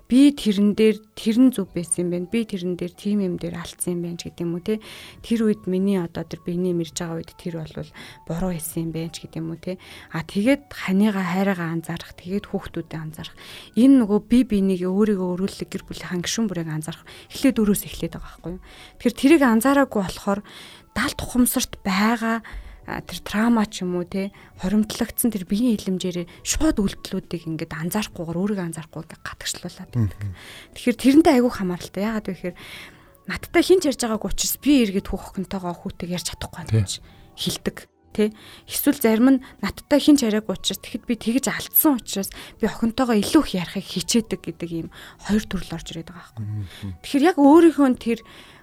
[0.09, 2.27] би тэрэн дээр тэрэн зүв байсан юм байна.
[2.33, 4.81] Би тэрэн дээр тим юм дээр алдсан юм байна гэдэг юм уу те.
[5.21, 7.91] Тэр үед миний одоо тэр биений мэрж байгаа үед тэр болвол
[8.25, 9.77] буруу хийсэн юм байна ч гэдэг юм уу те.
[10.09, 13.37] А тэгээд ханыгаа хайраагаа анзаарах, тэгээд хүүхдүүдэд анзаарах.
[13.77, 17.05] Энэ нөгөө би биенийг өөрийгөө өрүүлэх гэр бүлийнхаа гишүүн бүрийг анзаарах.
[17.29, 18.63] Эхлээд өрөөс эхлээд байгаа байхгүй юу.
[18.97, 20.41] Тэгэхээр тэрийг анзаараагүй болохоор
[20.97, 22.41] далд ухамсарт байгаа
[23.05, 28.65] тэр трама ч юм уу те хоримтлагдсан тэр биеийн хилэмжээрээ шууд үйлдэлүүдийг ингээд анзаарахгүйгээр өөрийгөө
[28.65, 30.21] анзаарахгүй ингээд гатгчлуулаад байдаг.
[30.73, 32.01] Тэгэхээр тэрэндээ айгүй хамааралтай.
[32.03, 32.57] Яагаад вэ гэхээр
[33.29, 36.91] надтай хинч ярьж байгааг учраас би эргээд хүүхэнтэйгоо хүүтэйг ярьж чадахгүй гэж
[37.37, 37.77] хилдэг
[38.13, 38.33] тий
[38.65, 43.43] эсвэл зарим нь надтай хинч яриаг учраас тэгэхэд би тэгж алдсан учраас би охинтойгоо илүү
[43.45, 44.87] их ярихыг хичээдэг гэдэг ийм
[45.29, 46.45] хоёр төрөл орж ирээд байгаа байхгүй.
[47.05, 48.19] Тэгэхээр яг өөрийнхөө тэр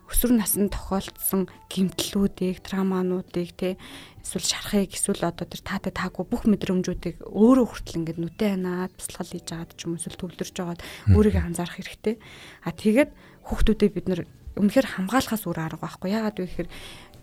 [0.07, 3.75] өсвөр наснд тохиолдсон гэмтлүүдийг, травмануудыг те
[4.23, 9.31] эсвэл шарахыг эсвэл одоо тэр таатай таагүй бүх мэдрэмжүүдийг өөрөө хүртэл ингээд нүдэ ханаад бясалгал
[9.35, 12.15] хийж агаад ч юм уу эсвэл төвлөрж агаад өөрийгөө анзаарах хэрэгтэй.
[12.63, 13.11] А тэгээд
[13.47, 14.21] хүүхдүүдэд бид нар
[14.57, 16.17] үнэхээр хамгаалахаас өөр арга байхгүй.
[16.17, 16.69] Яагаад вэ гэхээр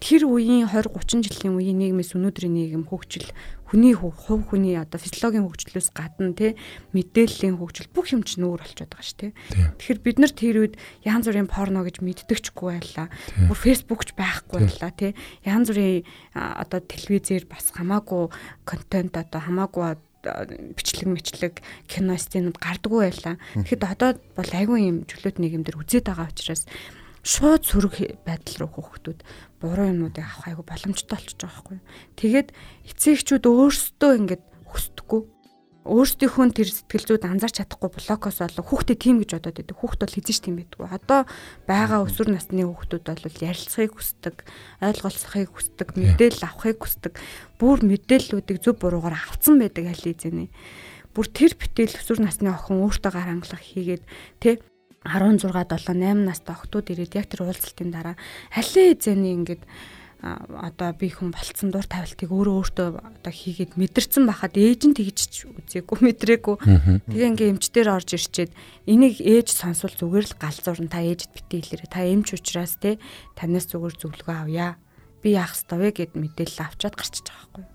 [0.03, 3.31] тэр үеийн 20 30 жилийн үеийн нийгмээс өнөөдрийн нийгэм хөгжил
[3.71, 4.19] хүний хувь
[4.51, 6.59] хүний одоо физиологийн хөгжлөөс гадна те
[6.91, 9.29] мэдээллийн хөгжил бүх юм чинь өөр болчиход байгаа шүү те.
[9.79, 10.75] Тэгэхээр бид нар тэр үед
[11.07, 13.07] янз бүрийн порно гэж мэддэгчгүй байлаа.
[13.47, 15.15] Бүр фэйсбુકч байхгүй байлаа те.
[15.47, 16.03] Янз бүрийн
[16.35, 18.27] одоо телевизээр бас хамаагүй
[18.67, 19.95] контент одоо хамаагүй
[20.75, 21.55] бичлэг мэтлэг
[21.87, 23.35] кино стенүүд гардггүй байлаа.
[23.55, 26.67] Тэгэхэд одоо бол айгүй юм чөлөөт нийгэмдэр үзээд байгаа учраас
[27.23, 29.19] шууд сөрөг байдал руу хүүхдүүд
[29.63, 31.79] буруу юмнуудыг авах айгу боломжтой болчихж байгаа байхгүй.
[32.19, 32.49] Тэгээд
[32.91, 35.21] эцэгчүүд өөрсдөө ингээд хүсдэггүй.
[35.83, 39.75] Өөрсдийнхөө тэр сэтгэл зүйд анзаарч чадахгүй блокоос болоо хүүхдээ тийм гэж бодоод байдаг.
[39.79, 40.87] Хүүхд бол хизэж тийм байдгүй.
[40.87, 41.27] Одоо
[41.67, 44.35] байгаа өсвөр насны хүүхдүүд бол ярилцахыг хүсдэг,
[44.79, 47.13] ойлголцохыг хүсдэг, мэдээлэл авахыг хүсдэг.
[47.59, 50.47] Бүр мэдээллүүдийг зөв буруугаар авцсан байдаг аль эзэнэ.
[51.11, 54.03] Бүр тэр битэл өсвөр насны охин өөртөө гар хангалах хийгээд
[54.39, 54.63] тэ
[55.05, 58.15] 16 7 8 настай охтууд ирээд яг тэр уулзалтын дараа
[58.55, 59.63] алей эзэний ингээд
[60.23, 65.51] одоо би хүн болцсон дур тавилтыг өөрөө өөртөө одоо хийгээд мэдэрсэн байхад ээж нь тэгж
[65.67, 66.55] үзээгүй мэдрээгүй.
[67.11, 68.55] Тэгээ ингээ эмчдэр орж ирчээд
[68.87, 71.91] энийг ээж сонсвол зүгээр л галзуурн та ээжэд битээ хэлээрэ.
[71.91, 73.03] Та эмч учраас те
[73.35, 74.79] танаас зүгээр зөвлөгөө авъя.
[75.19, 77.72] Би яах ёстой вэ гэд мэдээлэл авчаад гарчиж байгаа байхгүй.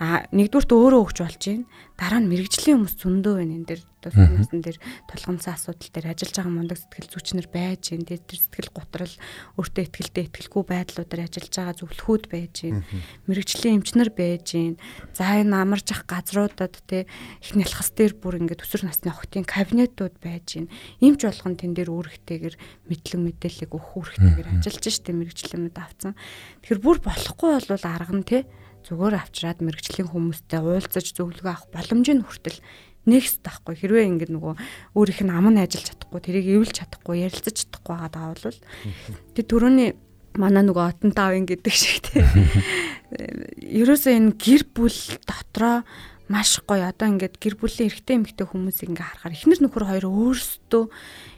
[0.00, 1.68] А нэгдүгürt өөрөө өгч болж байна.
[2.00, 6.50] Дараа нь мэрэгжлийн хүмүүс зөндөө байна энэ дэр тусмасан дээр тулгамцсан асуудал дээр ажиллаж байгаа
[6.50, 8.08] мундаг сэтгэл зүйчнэр байж байна.
[8.08, 9.14] Тэр сэтгэл готрол
[9.60, 12.82] өөртөө ихтгэлтэй ихтгэлгүй байдлуудаар ажиллаж байгаа зөвлөхүүд байж байна.
[13.30, 14.80] Мэрэгжлийн эмчнэр байж байна.
[15.14, 17.06] За энэ амарч ах газруудад те
[17.38, 20.72] их нялхас дээр бүр ингээд өсвөр насны охтын кабинетууд байж байна.
[20.98, 22.54] Эмч болгон тэн дээр үүрэгтэйгэр
[22.90, 26.18] мэдлэг мэдээллийг өгөх үүрэгтэйгэр ажиллаж штэ мэрэгчлэмэд авцсан.
[26.66, 28.42] Тэгэхээр бүр болохгүй бол арга нь те
[28.86, 32.58] зүгээр авчраад мэрэгжлийн хүмүүстэй уулзаж зөвлөгөө авах боломжийг хүртэл
[33.06, 34.54] нэгс тахгүй хэрвээ ингээд нөгөө
[34.94, 38.58] өөрийнх нь ам нь ажиллаж чадахгүй тэрийг эвлж чадахгүй ярилцаж чадахгүй байгаа бол
[39.34, 39.90] тэг түрүүний
[40.38, 42.26] манай нөгөө отон таавын гэдэг шиг тийм
[43.82, 45.82] ерөөсөө энэ гэр бүл дотроо
[46.32, 46.88] маш гоё.
[46.88, 50.84] Одоо ингээд гэр бүлийн эрэгтэй эмэгтэй хүмүүсийг ингээ харахаар эхнэр нөхөр хоёр өөрсдөө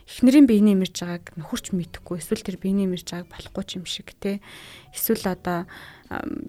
[0.07, 4.15] эхнэрийн биений мэрж байгааг нөхөрч мэдэхгүй эсвэл тэр биений мэрж байгааг болохгүй ч юм шиг
[4.15, 4.39] те.
[4.95, 5.67] Эсвэл одоо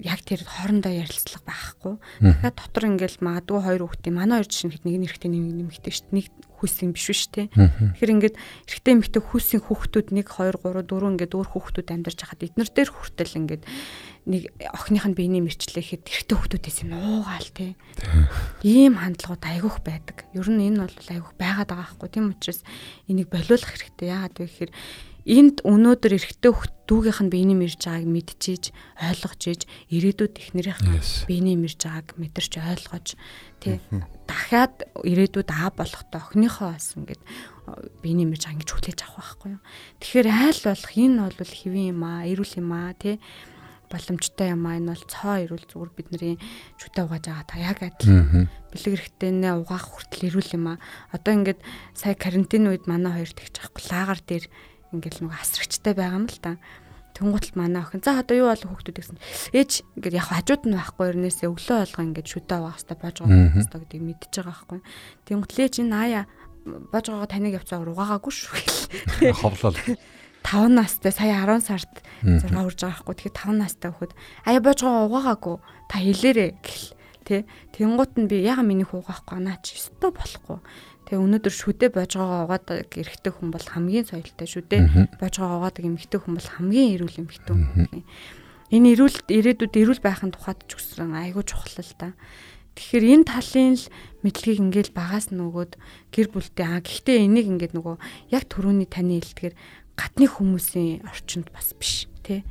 [0.04, 1.94] яг тэр хоорондоо ярилцлага байхгүй.
[2.20, 6.04] Тэгэхээр дотор ингээл магадгүй хоёр хүүхдээ манай хоёр жишээ нэг нь эрэгтэй нэг нэмэгтэй шүү
[6.12, 6.16] дээ.
[6.20, 6.26] Нэг
[6.60, 7.48] хүүсийн биш биш те.
[7.56, 12.44] Тэгэхээр ингээд эрэгтэй эмэгтэй хүүсийн хүүхдүүд 1 2 3 4 ингээд өөр хүүхдүүд амьдарч хахад
[12.44, 13.62] эднэр дээр хүртэл ингээд
[14.26, 17.78] нэг охиных нь биений мэрчлэхэд эрэгтэй хүүхдүүдээс юм уугаал те.
[18.60, 20.28] Ийм хандлагууд айгүйх байдаг.
[20.36, 22.08] Ер нь энэ бол айгүйх байгаад байгаа байхгүй.
[22.12, 22.60] Тийм учраас
[23.08, 24.10] энийг болиулах хэрэгтэй.
[24.10, 24.72] Яагаад вэ гэхээр
[25.26, 31.02] энд өнөөдөр эрэгтэй хөх дүүгийнх нь биений мэрж байгааг мэдчихэж ойлгож иж ирээдүйд эхнэрийнх нь
[31.26, 33.18] биений мэрж байгааг мэдэрч ойлгож
[33.58, 33.82] тий.
[34.30, 37.22] Дахиад ирээдүйд аа болохтой охиныхоо бас ингээд
[38.06, 39.62] биений мэрж ингэж хүлээж авах байхгүй юу?
[39.98, 43.18] Тэгэхээр айл болох энэ бол хэвэн юм аа эрүүл юм аа тий.
[43.90, 46.34] Боломжтой юм аа энэ бол цоо ирүүл зүгээр бидний
[46.78, 50.78] шүтэ угааж байгаа та яг адил бэлэг эрэхтэй нэ угаах хүртэл ирүүл юм аа.
[51.10, 51.60] Одоо ингээд
[51.98, 54.46] сая карантин үед манай хоёр тэгж авахгүй лагар дээр
[54.92, 56.56] ингээл нөгөө асрагчтай байгаа юм л да.
[57.16, 59.18] Тэнгуутл манай охин за одоо юу болов хүүхдүүд гэсэн.
[59.56, 63.40] Ээж ингээд яг хажууд нь байхгүй ернээсээ өглөө болго ингээд шүдэ авах хэвээр бож байгаа
[63.56, 64.80] хэвээр гэдгийг мэдчихэж байгаа байхгүй.
[65.24, 66.22] Тэнгуутл ээж энэ аяа
[66.66, 69.32] бож байгаа таныг явцаа угаагаагүй шүү гэл.
[69.40, 69.78] Ховлол.
[70.44, 73.14] 5 настай сая 10 сард 6 хүрж байгаа байхгүй.
[73.16, 74.12] Тэгэхээр 5 настай хөхөд
[74.46, 75.56] аяа бож байгаа угаагаагүй
[75.88, 76.86] та хэлээрэ гэл.
[77.26, 77.42] Тэ.
[77.74, 80.62] Тэнгуут нь би яга миний хуугаахгүй наа чи өстой болохгүй.
[81.06, 84.76] Тэгээ өнөөдөр шүдэ божгоогоо угаадаг эрэгтэй хүн бол хамгийн соёлтой шүдэ
[85.22, 88.02] божгоогоо угаадаг эмэгтэй хүн бол хамгийн эрүүл эмэгтэй хүн.
[88.74, 92.10] Энэ эрүүл ирээдүйд эрүүл байхын тухайд ч үсрэн айгүй чухал л да.
[92.74, 93.86] Тэгэхээр энэ талын л
[94.26, 95.78] мэдлэгийг ингээл багаас нөгөөд
[96.10, 97.96] гэр бүлтэй аа гэхдээ энийг ингээд нөгөө
[98.34, 99.54] яг төрөүний таны хэлдгээр
[99.94, 102.42] гатны хүмүүсийн орчинд бас биш тий.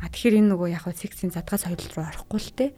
[0.00, 2.70] А тэгэхээр энэ нөгөө яг сексийн задгаа соёл руу орохгүй л тий.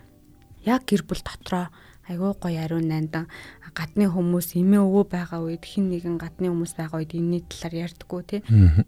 [0.67, 1.73] Яг гэр бүл дотроо
[2.09, 3.27] айгүй гоё ариун найдан
[3.73, 8.23] гадны хүмүүс эмээ өвөө байгаа үед хин нэгэн гадны хүмүүс байгаа үед энэний талаар ярьдггүй
[8.29, 8.41] тий.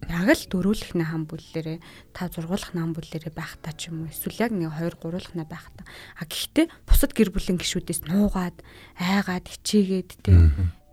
[0.05, 1.77] Яг л дөрүүлэхнээ хам бүллэрээ
[2.13, 4.13] та зургуулах нам бүллэрээ байх та ч юм уу.
[4.13, 5.89] Эсвэл яг нэг 2 3-уулахнаа байх та.
[6.21, 8.61] А гэхдээ бусад гэр бүлийн гишүүдээс нуугаад
[9.01, 10.37] айгаад хичээгээд тий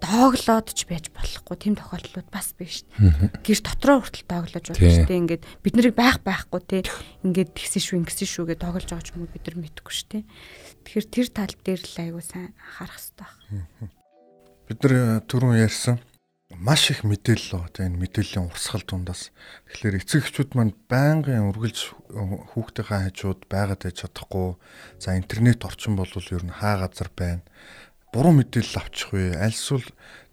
[0.02, 3.46] дооглоод ч байж болохгүй тийм тохиолдлууд бас биш шүү дээ.
[3.46, 5.22] Гэр дотроо хүртэл дооглож болно шүү дээ.
[5.22, 6.78] Ингээд бид нарыг байх байхгүй те
[7.22, 10.08] ингээд тэгсэн шүү ингэсэн шүү гэж дооглож байгаа ч юм уу бид нар мэдэхгүй шүү
[10.10, 10.24] дээ.
[10.82, 13.90] Тэгэхээр тэр тал дээр л айгуу сайн анхаарах хэрэгтэй байна.
[14.66, 15.96] Бид нар э, түрүүн ярьсан
[16.58, 17.70] маш их мэдээлэл.
[17.72, 19.32] Тэгээ энэ мэдээллийн урсгал дундаас
[19.70, 21.78] тэгэхээр эцэг эхчүүд маань байнгын үргэлж
[22.52, 24.58] хүүхдийнхээ хажууд байгаад байж чадахгүй.
[25.00, 27.46] За интернет орчин бол ер нь хаа газар байна
[28.12, 29.34] буруу мэдээлэл авчих вэ?
[29.40, 29.84] Альсвал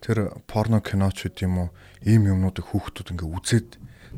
[0.03, 1.69] тэр порно киноч үт юм уу?
[2.03, 3.69] Ийм юмнуудыг хүүхдүүд ингээ үзээд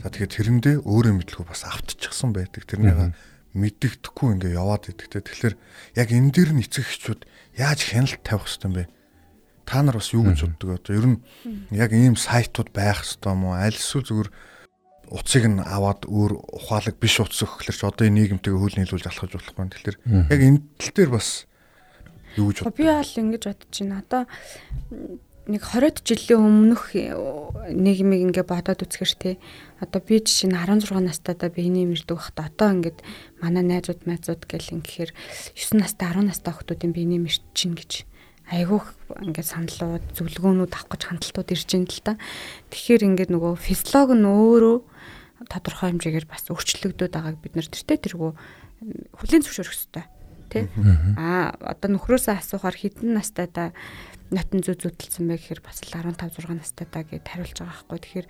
[0.01, 2.65] за тэгэхээр тэрэндээ өөрөө мэдлгүй бас автчихсан байдаг.
[2.65, 3.13] Тэрнийг
[3.53, 5.21] мэддэгдэхгүй ингээ яваад идэг те.
[5.21, 5.55] Тэгэхээр
[5.99, 7.21] яг энэ дээр нь эцэг эхчүүд
[7.59, 8.85] яаж хяналт тавих хэвтэй юм бэ?
[9.67, 11.19] Та нар бас юу гэж боддог одоо ер нь
[11.75, 13.59] яг ийм сайтууд байх хэвтэй юм уу?
[13.59, 14.29] Аль эсвэл зүгээр
[15.11, 19.31] утсыг нь аваад өөр ухаалаг биш утас өгөхлөр ч одоо энэ нийгэмтэйгээ хөл нийлүүлж алхаж
[19.35, 19.67] болохгүй.
[19.67, 19.97] Тэгэхээр
[20.31, 21.50] яг энэ тал дээр бас
[22.37, 22.75] Юу гэж бод.
[22.77, 23.99] Би бол ингэж бодож байна.
[24.05, 24.21] Одоо
[25.49, 29.31] нэг 20 жилийн өмнөх нийгмийг ингээ бодоод үзэхэр те
[29.81, 32.99] одоо би жишээ нь 16 настайдаа биений мэрдэг байхдаа одоо ингээд
[33.41, 35.11] манай найзууд майзууд гэл ингэхээр
[35.57, 38.05] 9 настай 10 настай охтуудын биений мэрч чинь гэж
[38.53, 38.85] айгүйх
[39.17, 42.13] ингээд саналууд зөвлөгөөнүүд авах гэж хандлтууд ирж байна л та.
[42.69, 44.77] Тэгэхээр ингээд нөгөө физиолог нь өөрөө
[45.49, 48.31] тодорхой хэмжээгээр бас өөрчлөгдөд байгааг бид нар тэртээ тэргүү
[49.17, 50.05] хүлийн зөвшөөрөх хэрэгтэй
[50.51, 50.67] тий.
[51.17, 53.71] Аа одоо нөхрөөсөө асуухаар хідэн настай та
[54.31, 57.99] нотон зүү зүтэлсэн байх гэхээр бас л 15 6 настайдаа гэж хариулж байгаа байхгүй.
[58.01, 58.27] Тэгэхээр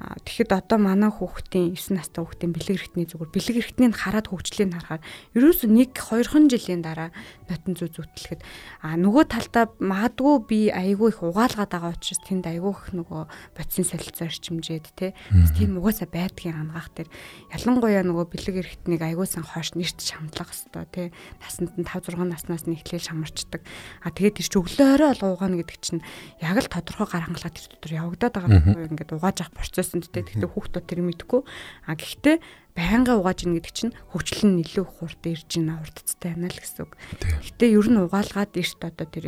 [0.00, 5.02] тэгэхэд одоо манай хүүхдийн 9 настай хүүхдийн бэлэг эрхтний зүгээр бэлэг эрхтнийг хараад хөгжлийг харахаар
[5.36, 7.10] ерөөсөө 1 2хан жилийн дараа
[7.50, 8.40] нотон зүү зүтэлэхэд
[8.80, 13.22] а нөгөө талдаа магадгүй би айгүй их угаалгаад байгаа учраас тэнд айгүй их нөгөө
[13.58, 15.12] бодисын солилцоо орчимжээд те
[15.58, 17.08] тийм угаасаа байдгийн ангаах тэр
[17.52, 21.02] ялангуяа нөгөө бэлэг эрхтнийг айгуусан хоош нэрт шамдлах хэвээр те.
[21.42, 23.62] Насанд нь 5 6 наснаас нь эхлээл шамарчдаг.
[24.04, 26.04] А тэгээд тэр ч өглөөрөө л угаана гэдэг чинь
[26.44, 30.20] яг л тодорхой гар хангалгаа тэр дотор явагдаад байгаа байхгүй ингээд угааж авах процесснд те
[30.20, 31.40] тэгэхээр хүүхдүүд тэр мэдгүй
[31.88, 32.36] а гэхдээ
[32.76, 36.84] байнга угааж ийн гэдэг чинь хөгжил нь илүү хурд ирж байна урдцтай байна л гэсэн
[36.86, 36.92] үг.
[37.18, 39.26] Гэтэ ер нь угаалгаад эрт одоо тэр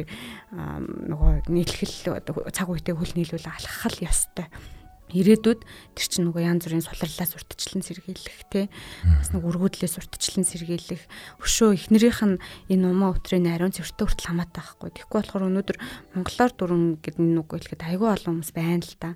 [0.52, 2.22] нөгөө нийтлэл
[2.52, 4.46] цаг үетэй хөл нийлүүл алхах л ёстой
[5.12, 8.68] ирээдүйд тэр чинь нөгөө янз бүрийн сулралаас уртчлан сэргийлэх те.
[9.04, 11.02] Бас нэг өргөдлөөс уртчлан сэргийлэх.
[11.40, 12.36] Өшөө эхнэрийнх нь
[12.72, 14.88] энэ умаа өтрийн ариун цэвэртэй хүртэл хамаатай байхгүй.
[14.96, 15.78] Тэгэхгүй болохоор өнөөдөр
[16.16, 19.10] монголоор дүрэн гэдэг нүг хэлэхэд айгүй олон хүмүүс байна л да.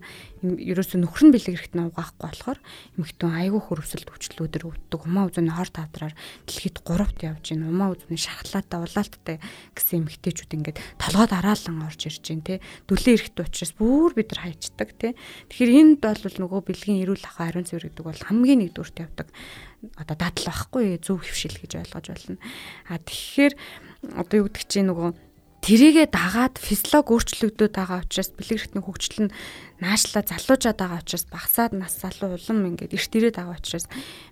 [0.44, 2.58] Ерөөсөө нөхөр нь бэлэг хэрэгт нугаахгүй болохоор
[3.00, 6.14] эмхтэн айгүй хөрвсөлт хүчлүүдэр өвддөг умаа үзүүний хор тавдраар
[6.46, 9.36] дэлхийд 3-т явж гин умаа үзүүний шахлаатай улаалттай
[9.74, 12.60] гэсэн эмхтэйчүүд ингээд толгойд араалан орж ирж гин те.
[12.86, 15.14] Дүлэн эрэхт учраас бүр бид нар хайчдаг те.
[15.50, 19.28] Тэгэхээр энд бол нөгөө бэлгийн эрүүл ахуй ариун цэвэр гэдэг бол хамгийн нэгдүгüрт явдаг
[19.94, 22.42] одоо дадал байхгүй зөв хөвшил гэж ойлгож байна.
[22.90, 23.54] А тэгэхээр
[24.18, 25.10] одоо юу гэдэг чинь нөгөө
[25.62, 29.34] тэрийгэ дагаад физиолог өөрчлөгдөд байгаа учраас бэлэг эрхтний хөгжил нь
[29.80, 33.86] наашлаа залуужаад байгаа учраас багасаад нас залуу улам ингээд эрт ирээд байгаа учраас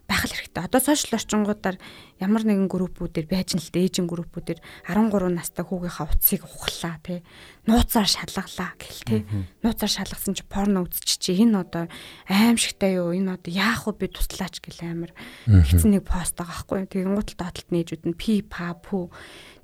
[0.09, 0.65] байх л хэрэгтэй.
[0.65, 1.77] Одоо сошиал орчингуудаар
[2.21, 7.21] ямар нэгэн группүүдээр байж нь л ээжин группүүдээр 13 настай хүүгийнхаа утсыг ухлаа тий.
[7.65, 9.21] Нууцаар шалгалаа гэл тий.
[9.65, 11.85] Нууцаар шалгасан чи порно үзчих чи энэ одоо
[12.29, 13.17] аимшигтай юу?
[13.17, 15.13] Энэ одоо яах вэ би туслаач гэл амир
[15.49, 16.89] хэцэн нэг пост байгаа байхгүй.
[16.89, 19.09] Тэгээд гутал доотлт нээжүүд нь пи па пү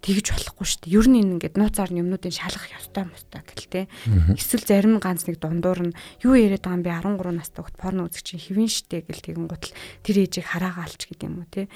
[0.00, 0.94] тэгж болохгүй шүү дээ.
[0.96, 3.80] Ер нь ингээд нууцаар юмнуудыг шалгах ёстой мөстэй гэл те.
[4.32, 8.08] Эсвэл зарим ганц нэг дундуур нь юу яриад байгаа юм би 13 настай хот порно
[8.08, 11.68] үзэх чинь хэвэн штэ гэл тэгэн гутал тэр ээжийг хараагаалч гэдэг юм уу те.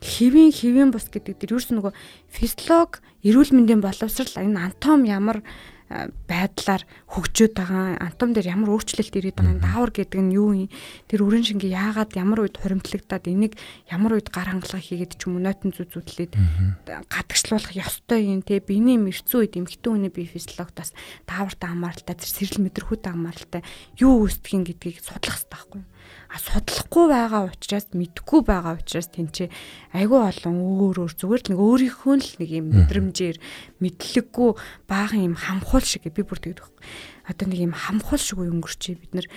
[0.00, 1.92] Хэвэн хэвэн бус гэдэг тэр ерөөс нөгөө
[2.32, 5.42] физиолог эрүүл мэндийн боловсрал энэ антом ямар
[5.88, 7.96] байдлаар хөгжөөд байгаа.
[7.96, 10.68] Антом дээр ямар өөрчлөлт ирээд байгаа даавар гэдэг нь юу юм?
[11.08, 13.56] Тэр өрөн шингээ яагаад ямар үед хуримтлагдаад энийг
[13.88, 16.36] ямар үед гар хангалгаа хийгээд ч юм уу нойтон зү зүтлээд
[16.84, 18.44] гадагшлуулах ёстой юм.
[18.44, 20.92] Те биений мэрцүү үед эмхтэн хүний бие физиологтоос
[21.24, 23.62] даавартай хамааралтай тэр сэрэл мэдрэхүйтэй хамааралтай
[23.96, 25.97] юу үүсдгийг гэдгийг судлах хэрэгтэй байхгүй юу
[26.36, 29.48] судлахгүй байгаа учраас мэдхгүй байгаа учраас тэнцээ
[29.96, 33.36] айгүй олон өөр өөр зүгээр л нэг өөрийнхөө л нэг юм мэдрэмжээр
[33.80, 34.50] мэдлэггүй
[34.84, 36.84] баахан юм хамхуул шиг би бүр тэгдэг байхгүй.
[37.32, 39.28] Одоо нэг юм хамхуул шиг өнгөрчээ бид нар.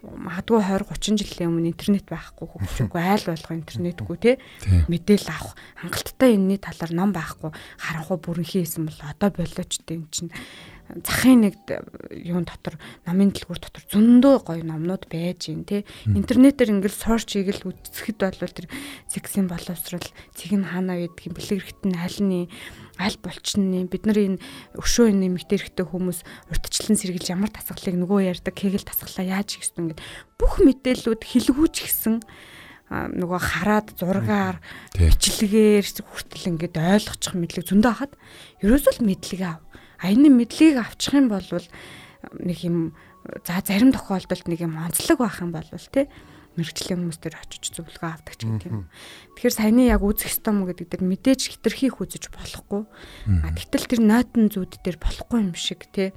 [0.00, 4.32] Магадгүй 20 30 жилийн өмнө интернет байхгүй хөгжихгүй айл болгоо интернетгүй те.
[4.88, 5.54] Мэдээлэл авах.
[5.76, 7.52] Хангалттай энэний талаар ном байхгүй.
[7.76, 10.32] Харанхуй бүрэнхий хийсэн бол одоо болооч эн чинь
[11.04, 11.54] захын нэг
[12.10, 12.76] юун дотор
[13.06, 18.34] номын дэлгүүр дотор зөндөө гоё номнууд байж гин те интернетээр ингээл сорч хийгэл үзэхэд бол
[18.34, 18.66] тэр
[19.06, 22.50] сексийн боловсрал цэг нь хаана байдгийг бэлэгрэхт нь аль нь
[23.00, 24.42] аль булчны бид нар энэ
[24.76, 26.18] өшөө энэ нэмэгтэй хэрэгтэй хүмүүс
[26.52, 30.04] уртчлан сэргийлж ямар тасгалыг нөгөө ярьдаг кегэл тасгалаа яаж хийх юм гээд
[30.36, 32.20] бүх мэдээллүүд хилгүүч гисэн
[32.90, 34.58] нөгөө хараад зургаар
[34.98, 38.12] бичлэгээр хүртэл ингээд ойлгочих мэдлэг зөндөө хахад
[38.66, 39.62] ерөөсөө л мэдлэг аав
[40.00, 41.44] А энэ мэдлэгийг авчих юм бол
[42.40, 42.96] нэг юм
[43.44, 46.08] за зарим тохиолдолд нэг юм онцлог байх юм бол тий
[46.58, 48.90] мэрэгчлийн хүмүүс төр очиж зөвлөгөө авдаг ч гэдэг юм.
[49.38, 52.82] Тэгэхээр саяны яг үзэх ёстой мó гэдэг дээр мэдээж хитрхийх үзэж болохгүй.
[53.46, 56.10] А гэтэл тэр нойтон зүүд дээр болохгүй юм шиг тий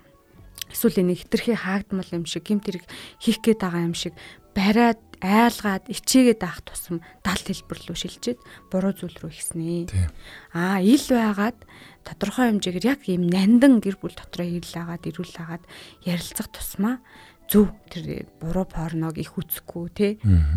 [0.74, 2.86] эсвэл энийг хитрхий хаагдмал юм шиг гимт хэрэг
[3.22, 4.17] хийх гээд байгаа юм шиг
[4.58, 9.88] бариад айлгаад ичээгээд авах тусам дал хэлбэр рүү шилжээд буруу зүйл рүү ихснэ.
[10.52, 11.58] Аа ил байгаад
[12.04, 15.64] тодорхой хэмжээгээр яг ийм нандан гэр бүл дотроо ирэл агаад ирүүл агаад
[16.04, 17.00] ярилцах тусмаа
[17.54, 20.08] зөв тэр буруу порног их үзэхгүй те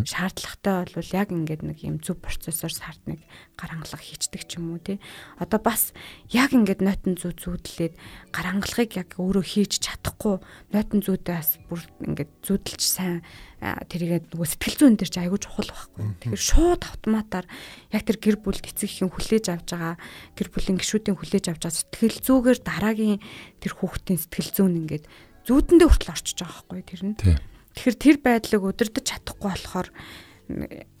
[0.01, 3.21] шаардлагатай бол яг ингээд нэг юм зөв процессор сард нэг
[3.53, 4.97] гар хангалах хийчдэг ч юм уу те
[5.37, 5.93] одоо бас
[6.33, 7.93] яг ингээд нойтон зүү зүүдлээд
[8.33, 10.41] гар хангалахыг яг өөрөө хийж чадахгүй
[10.73, 13.21] нойтон зүүдээ бас бүр ингээд зүүдэлж сайн
[13.61, 16.13] тэрийгээ нөгөө сэтгэл зүйн дээр ч айгүй чухал байхгүй.
[16.21, 17.45] Тэгэхээр шууд автоматар
[17.89, 19.97] яг тэр гэр бүл эцэг ихэн хүлээж авж байгаа
[20.37, 23.17] гэр бүлийн гишүүдийн хүлээж авч байгаа сэтгэл зүйгээр дараагийн
[23.57, 25.05] тэр хүүхдийн сэтгэл зүйн ингээд
[25.47, 27.15] зүүдэндээ хүртэл орчиж байгаа байхгүй тэр нь.
[27.17, 29.87] Тэгэхээр тэр байдлыг удирдах чадахгүй болохоор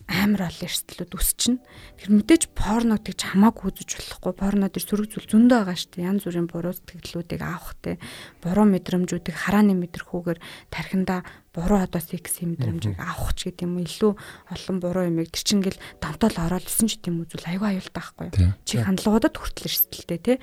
[0.07, 1.59] амар ол эрсдлүүд үсчин.
[1.99, 4.33] Тэр мэдээж порног тэгж хамаагүй үзэж болохгүй.
[4.39, 6.07] Порно дээр сөрөг зүйл зөндөө байгаа шүү дээ.
[6.07, 7.99] Янз бүрийн буруу сэтгэлдлүүдийг авах те.
[8.39, 10.39] Буруу мэдрэмжүүдийг харааны мэдрэхүүгээр
[10.71, 15.59] тархинда буруу одоо секси мэдрэмжийг авах ч гэдэг юм илүү олон буруу юмыг тэр чинь
[15.59, 18.27] ингээл домтол ороод исэн ч гэдэг юм үзвэл аюу аюултай байхгүй?
[18.63, 20.33] Чи хандлагуудад хүртэл эрсдэлтэй те.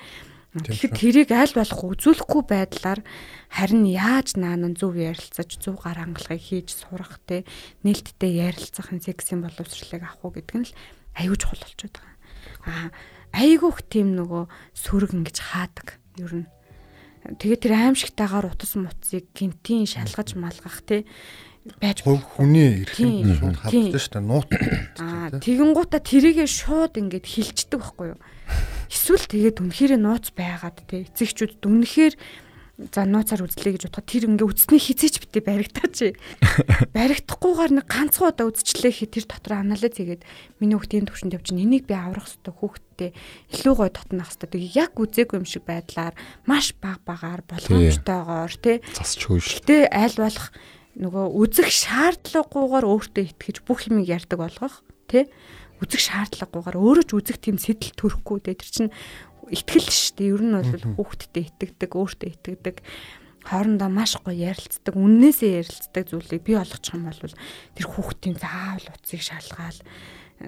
[0.55, 3.03] Тэгэхээр тэрийг аль болох үзүүлэхгүй байдлаар
[3.51, 7.43] харин яаж наан нь зөв ярилцаж зөв гар хангалтыг хийж сурах те
[7.83, 10.77] нээлттэй ярилцах сексийн боловсролыг авах уу гэдэг нь л
[11.19, 12.15] аюул чухал болчиход байгаа.
[12.71, 12.87] Аа
[13.35, 14.47] айгүйх тийм нөгөө
[14.79, 16.47] сөрөг ингэж хаадаг ер нь.
[17.35, 21.03] Тэгээд тэр аимшигтайгаар утас муцыг гинтийн шалгаж малгах те
[21.81, 24.49] байж хүний эрхэм шууд хаддаг шүү дээ нуут.
[25.03, 28.19] Аа тэгэнгуутаа тэрийгээ шууд ингэж хилчдэг байхгүй юу?
[28.89, 32.13] Эсвэл тэгээд үнэхээр нууц байгаад те эцэгчүүд үнэхээр
[32.75, 36.19] за нууцаар үзлээ гэж бодоход тэр ингээ үцсний хизээч битээ баригдаач.
[36.95, 40.27] Баригдахгүйгээр нэг ганцхан удаа үзчихлээ хэ тэр дотор анализ хийгээд
[40.59, 43.11] миний хүүхдийн төвшөнд явж энийг би аврах хэрэгтэй хүүхдтэй
[43.55, 44.75] илүү гой татнах хэрэгтэй.
[44.75, 49.63] Яг үзээгүй юм шиг байдлаар маш баг багаар болгоомжтойгоор те засч хөөш.
[49.63, 50.51] Гэтэ аль болох
[50.99, 55.31] нөгөө үзэх шаардлагагүйгээр өөртөө итгэж бүх юмыг ярьдаг болгох тий
[55.85, 58.37] үзэх шаардлагагүйгээр өөрөө ч үзэх тийм сэтэл төрөхгүй.
[58.41, 58.91] Дээ тэр чинь
[59.53, 60.33] итгэл шүү дээ.
[60.33, 62.77] Ер нь бол хүүхдтэй итгэдэг өөртөө итгэдэг.
[63.45, 67.21] Хоорондоо маш гоё ярилцдаг үннээсээ ярилцдаг зүйлийг бий болгочих юм бол
[67.77, 69.79] тэр хүүхдийн заавал утсыг шалгаал.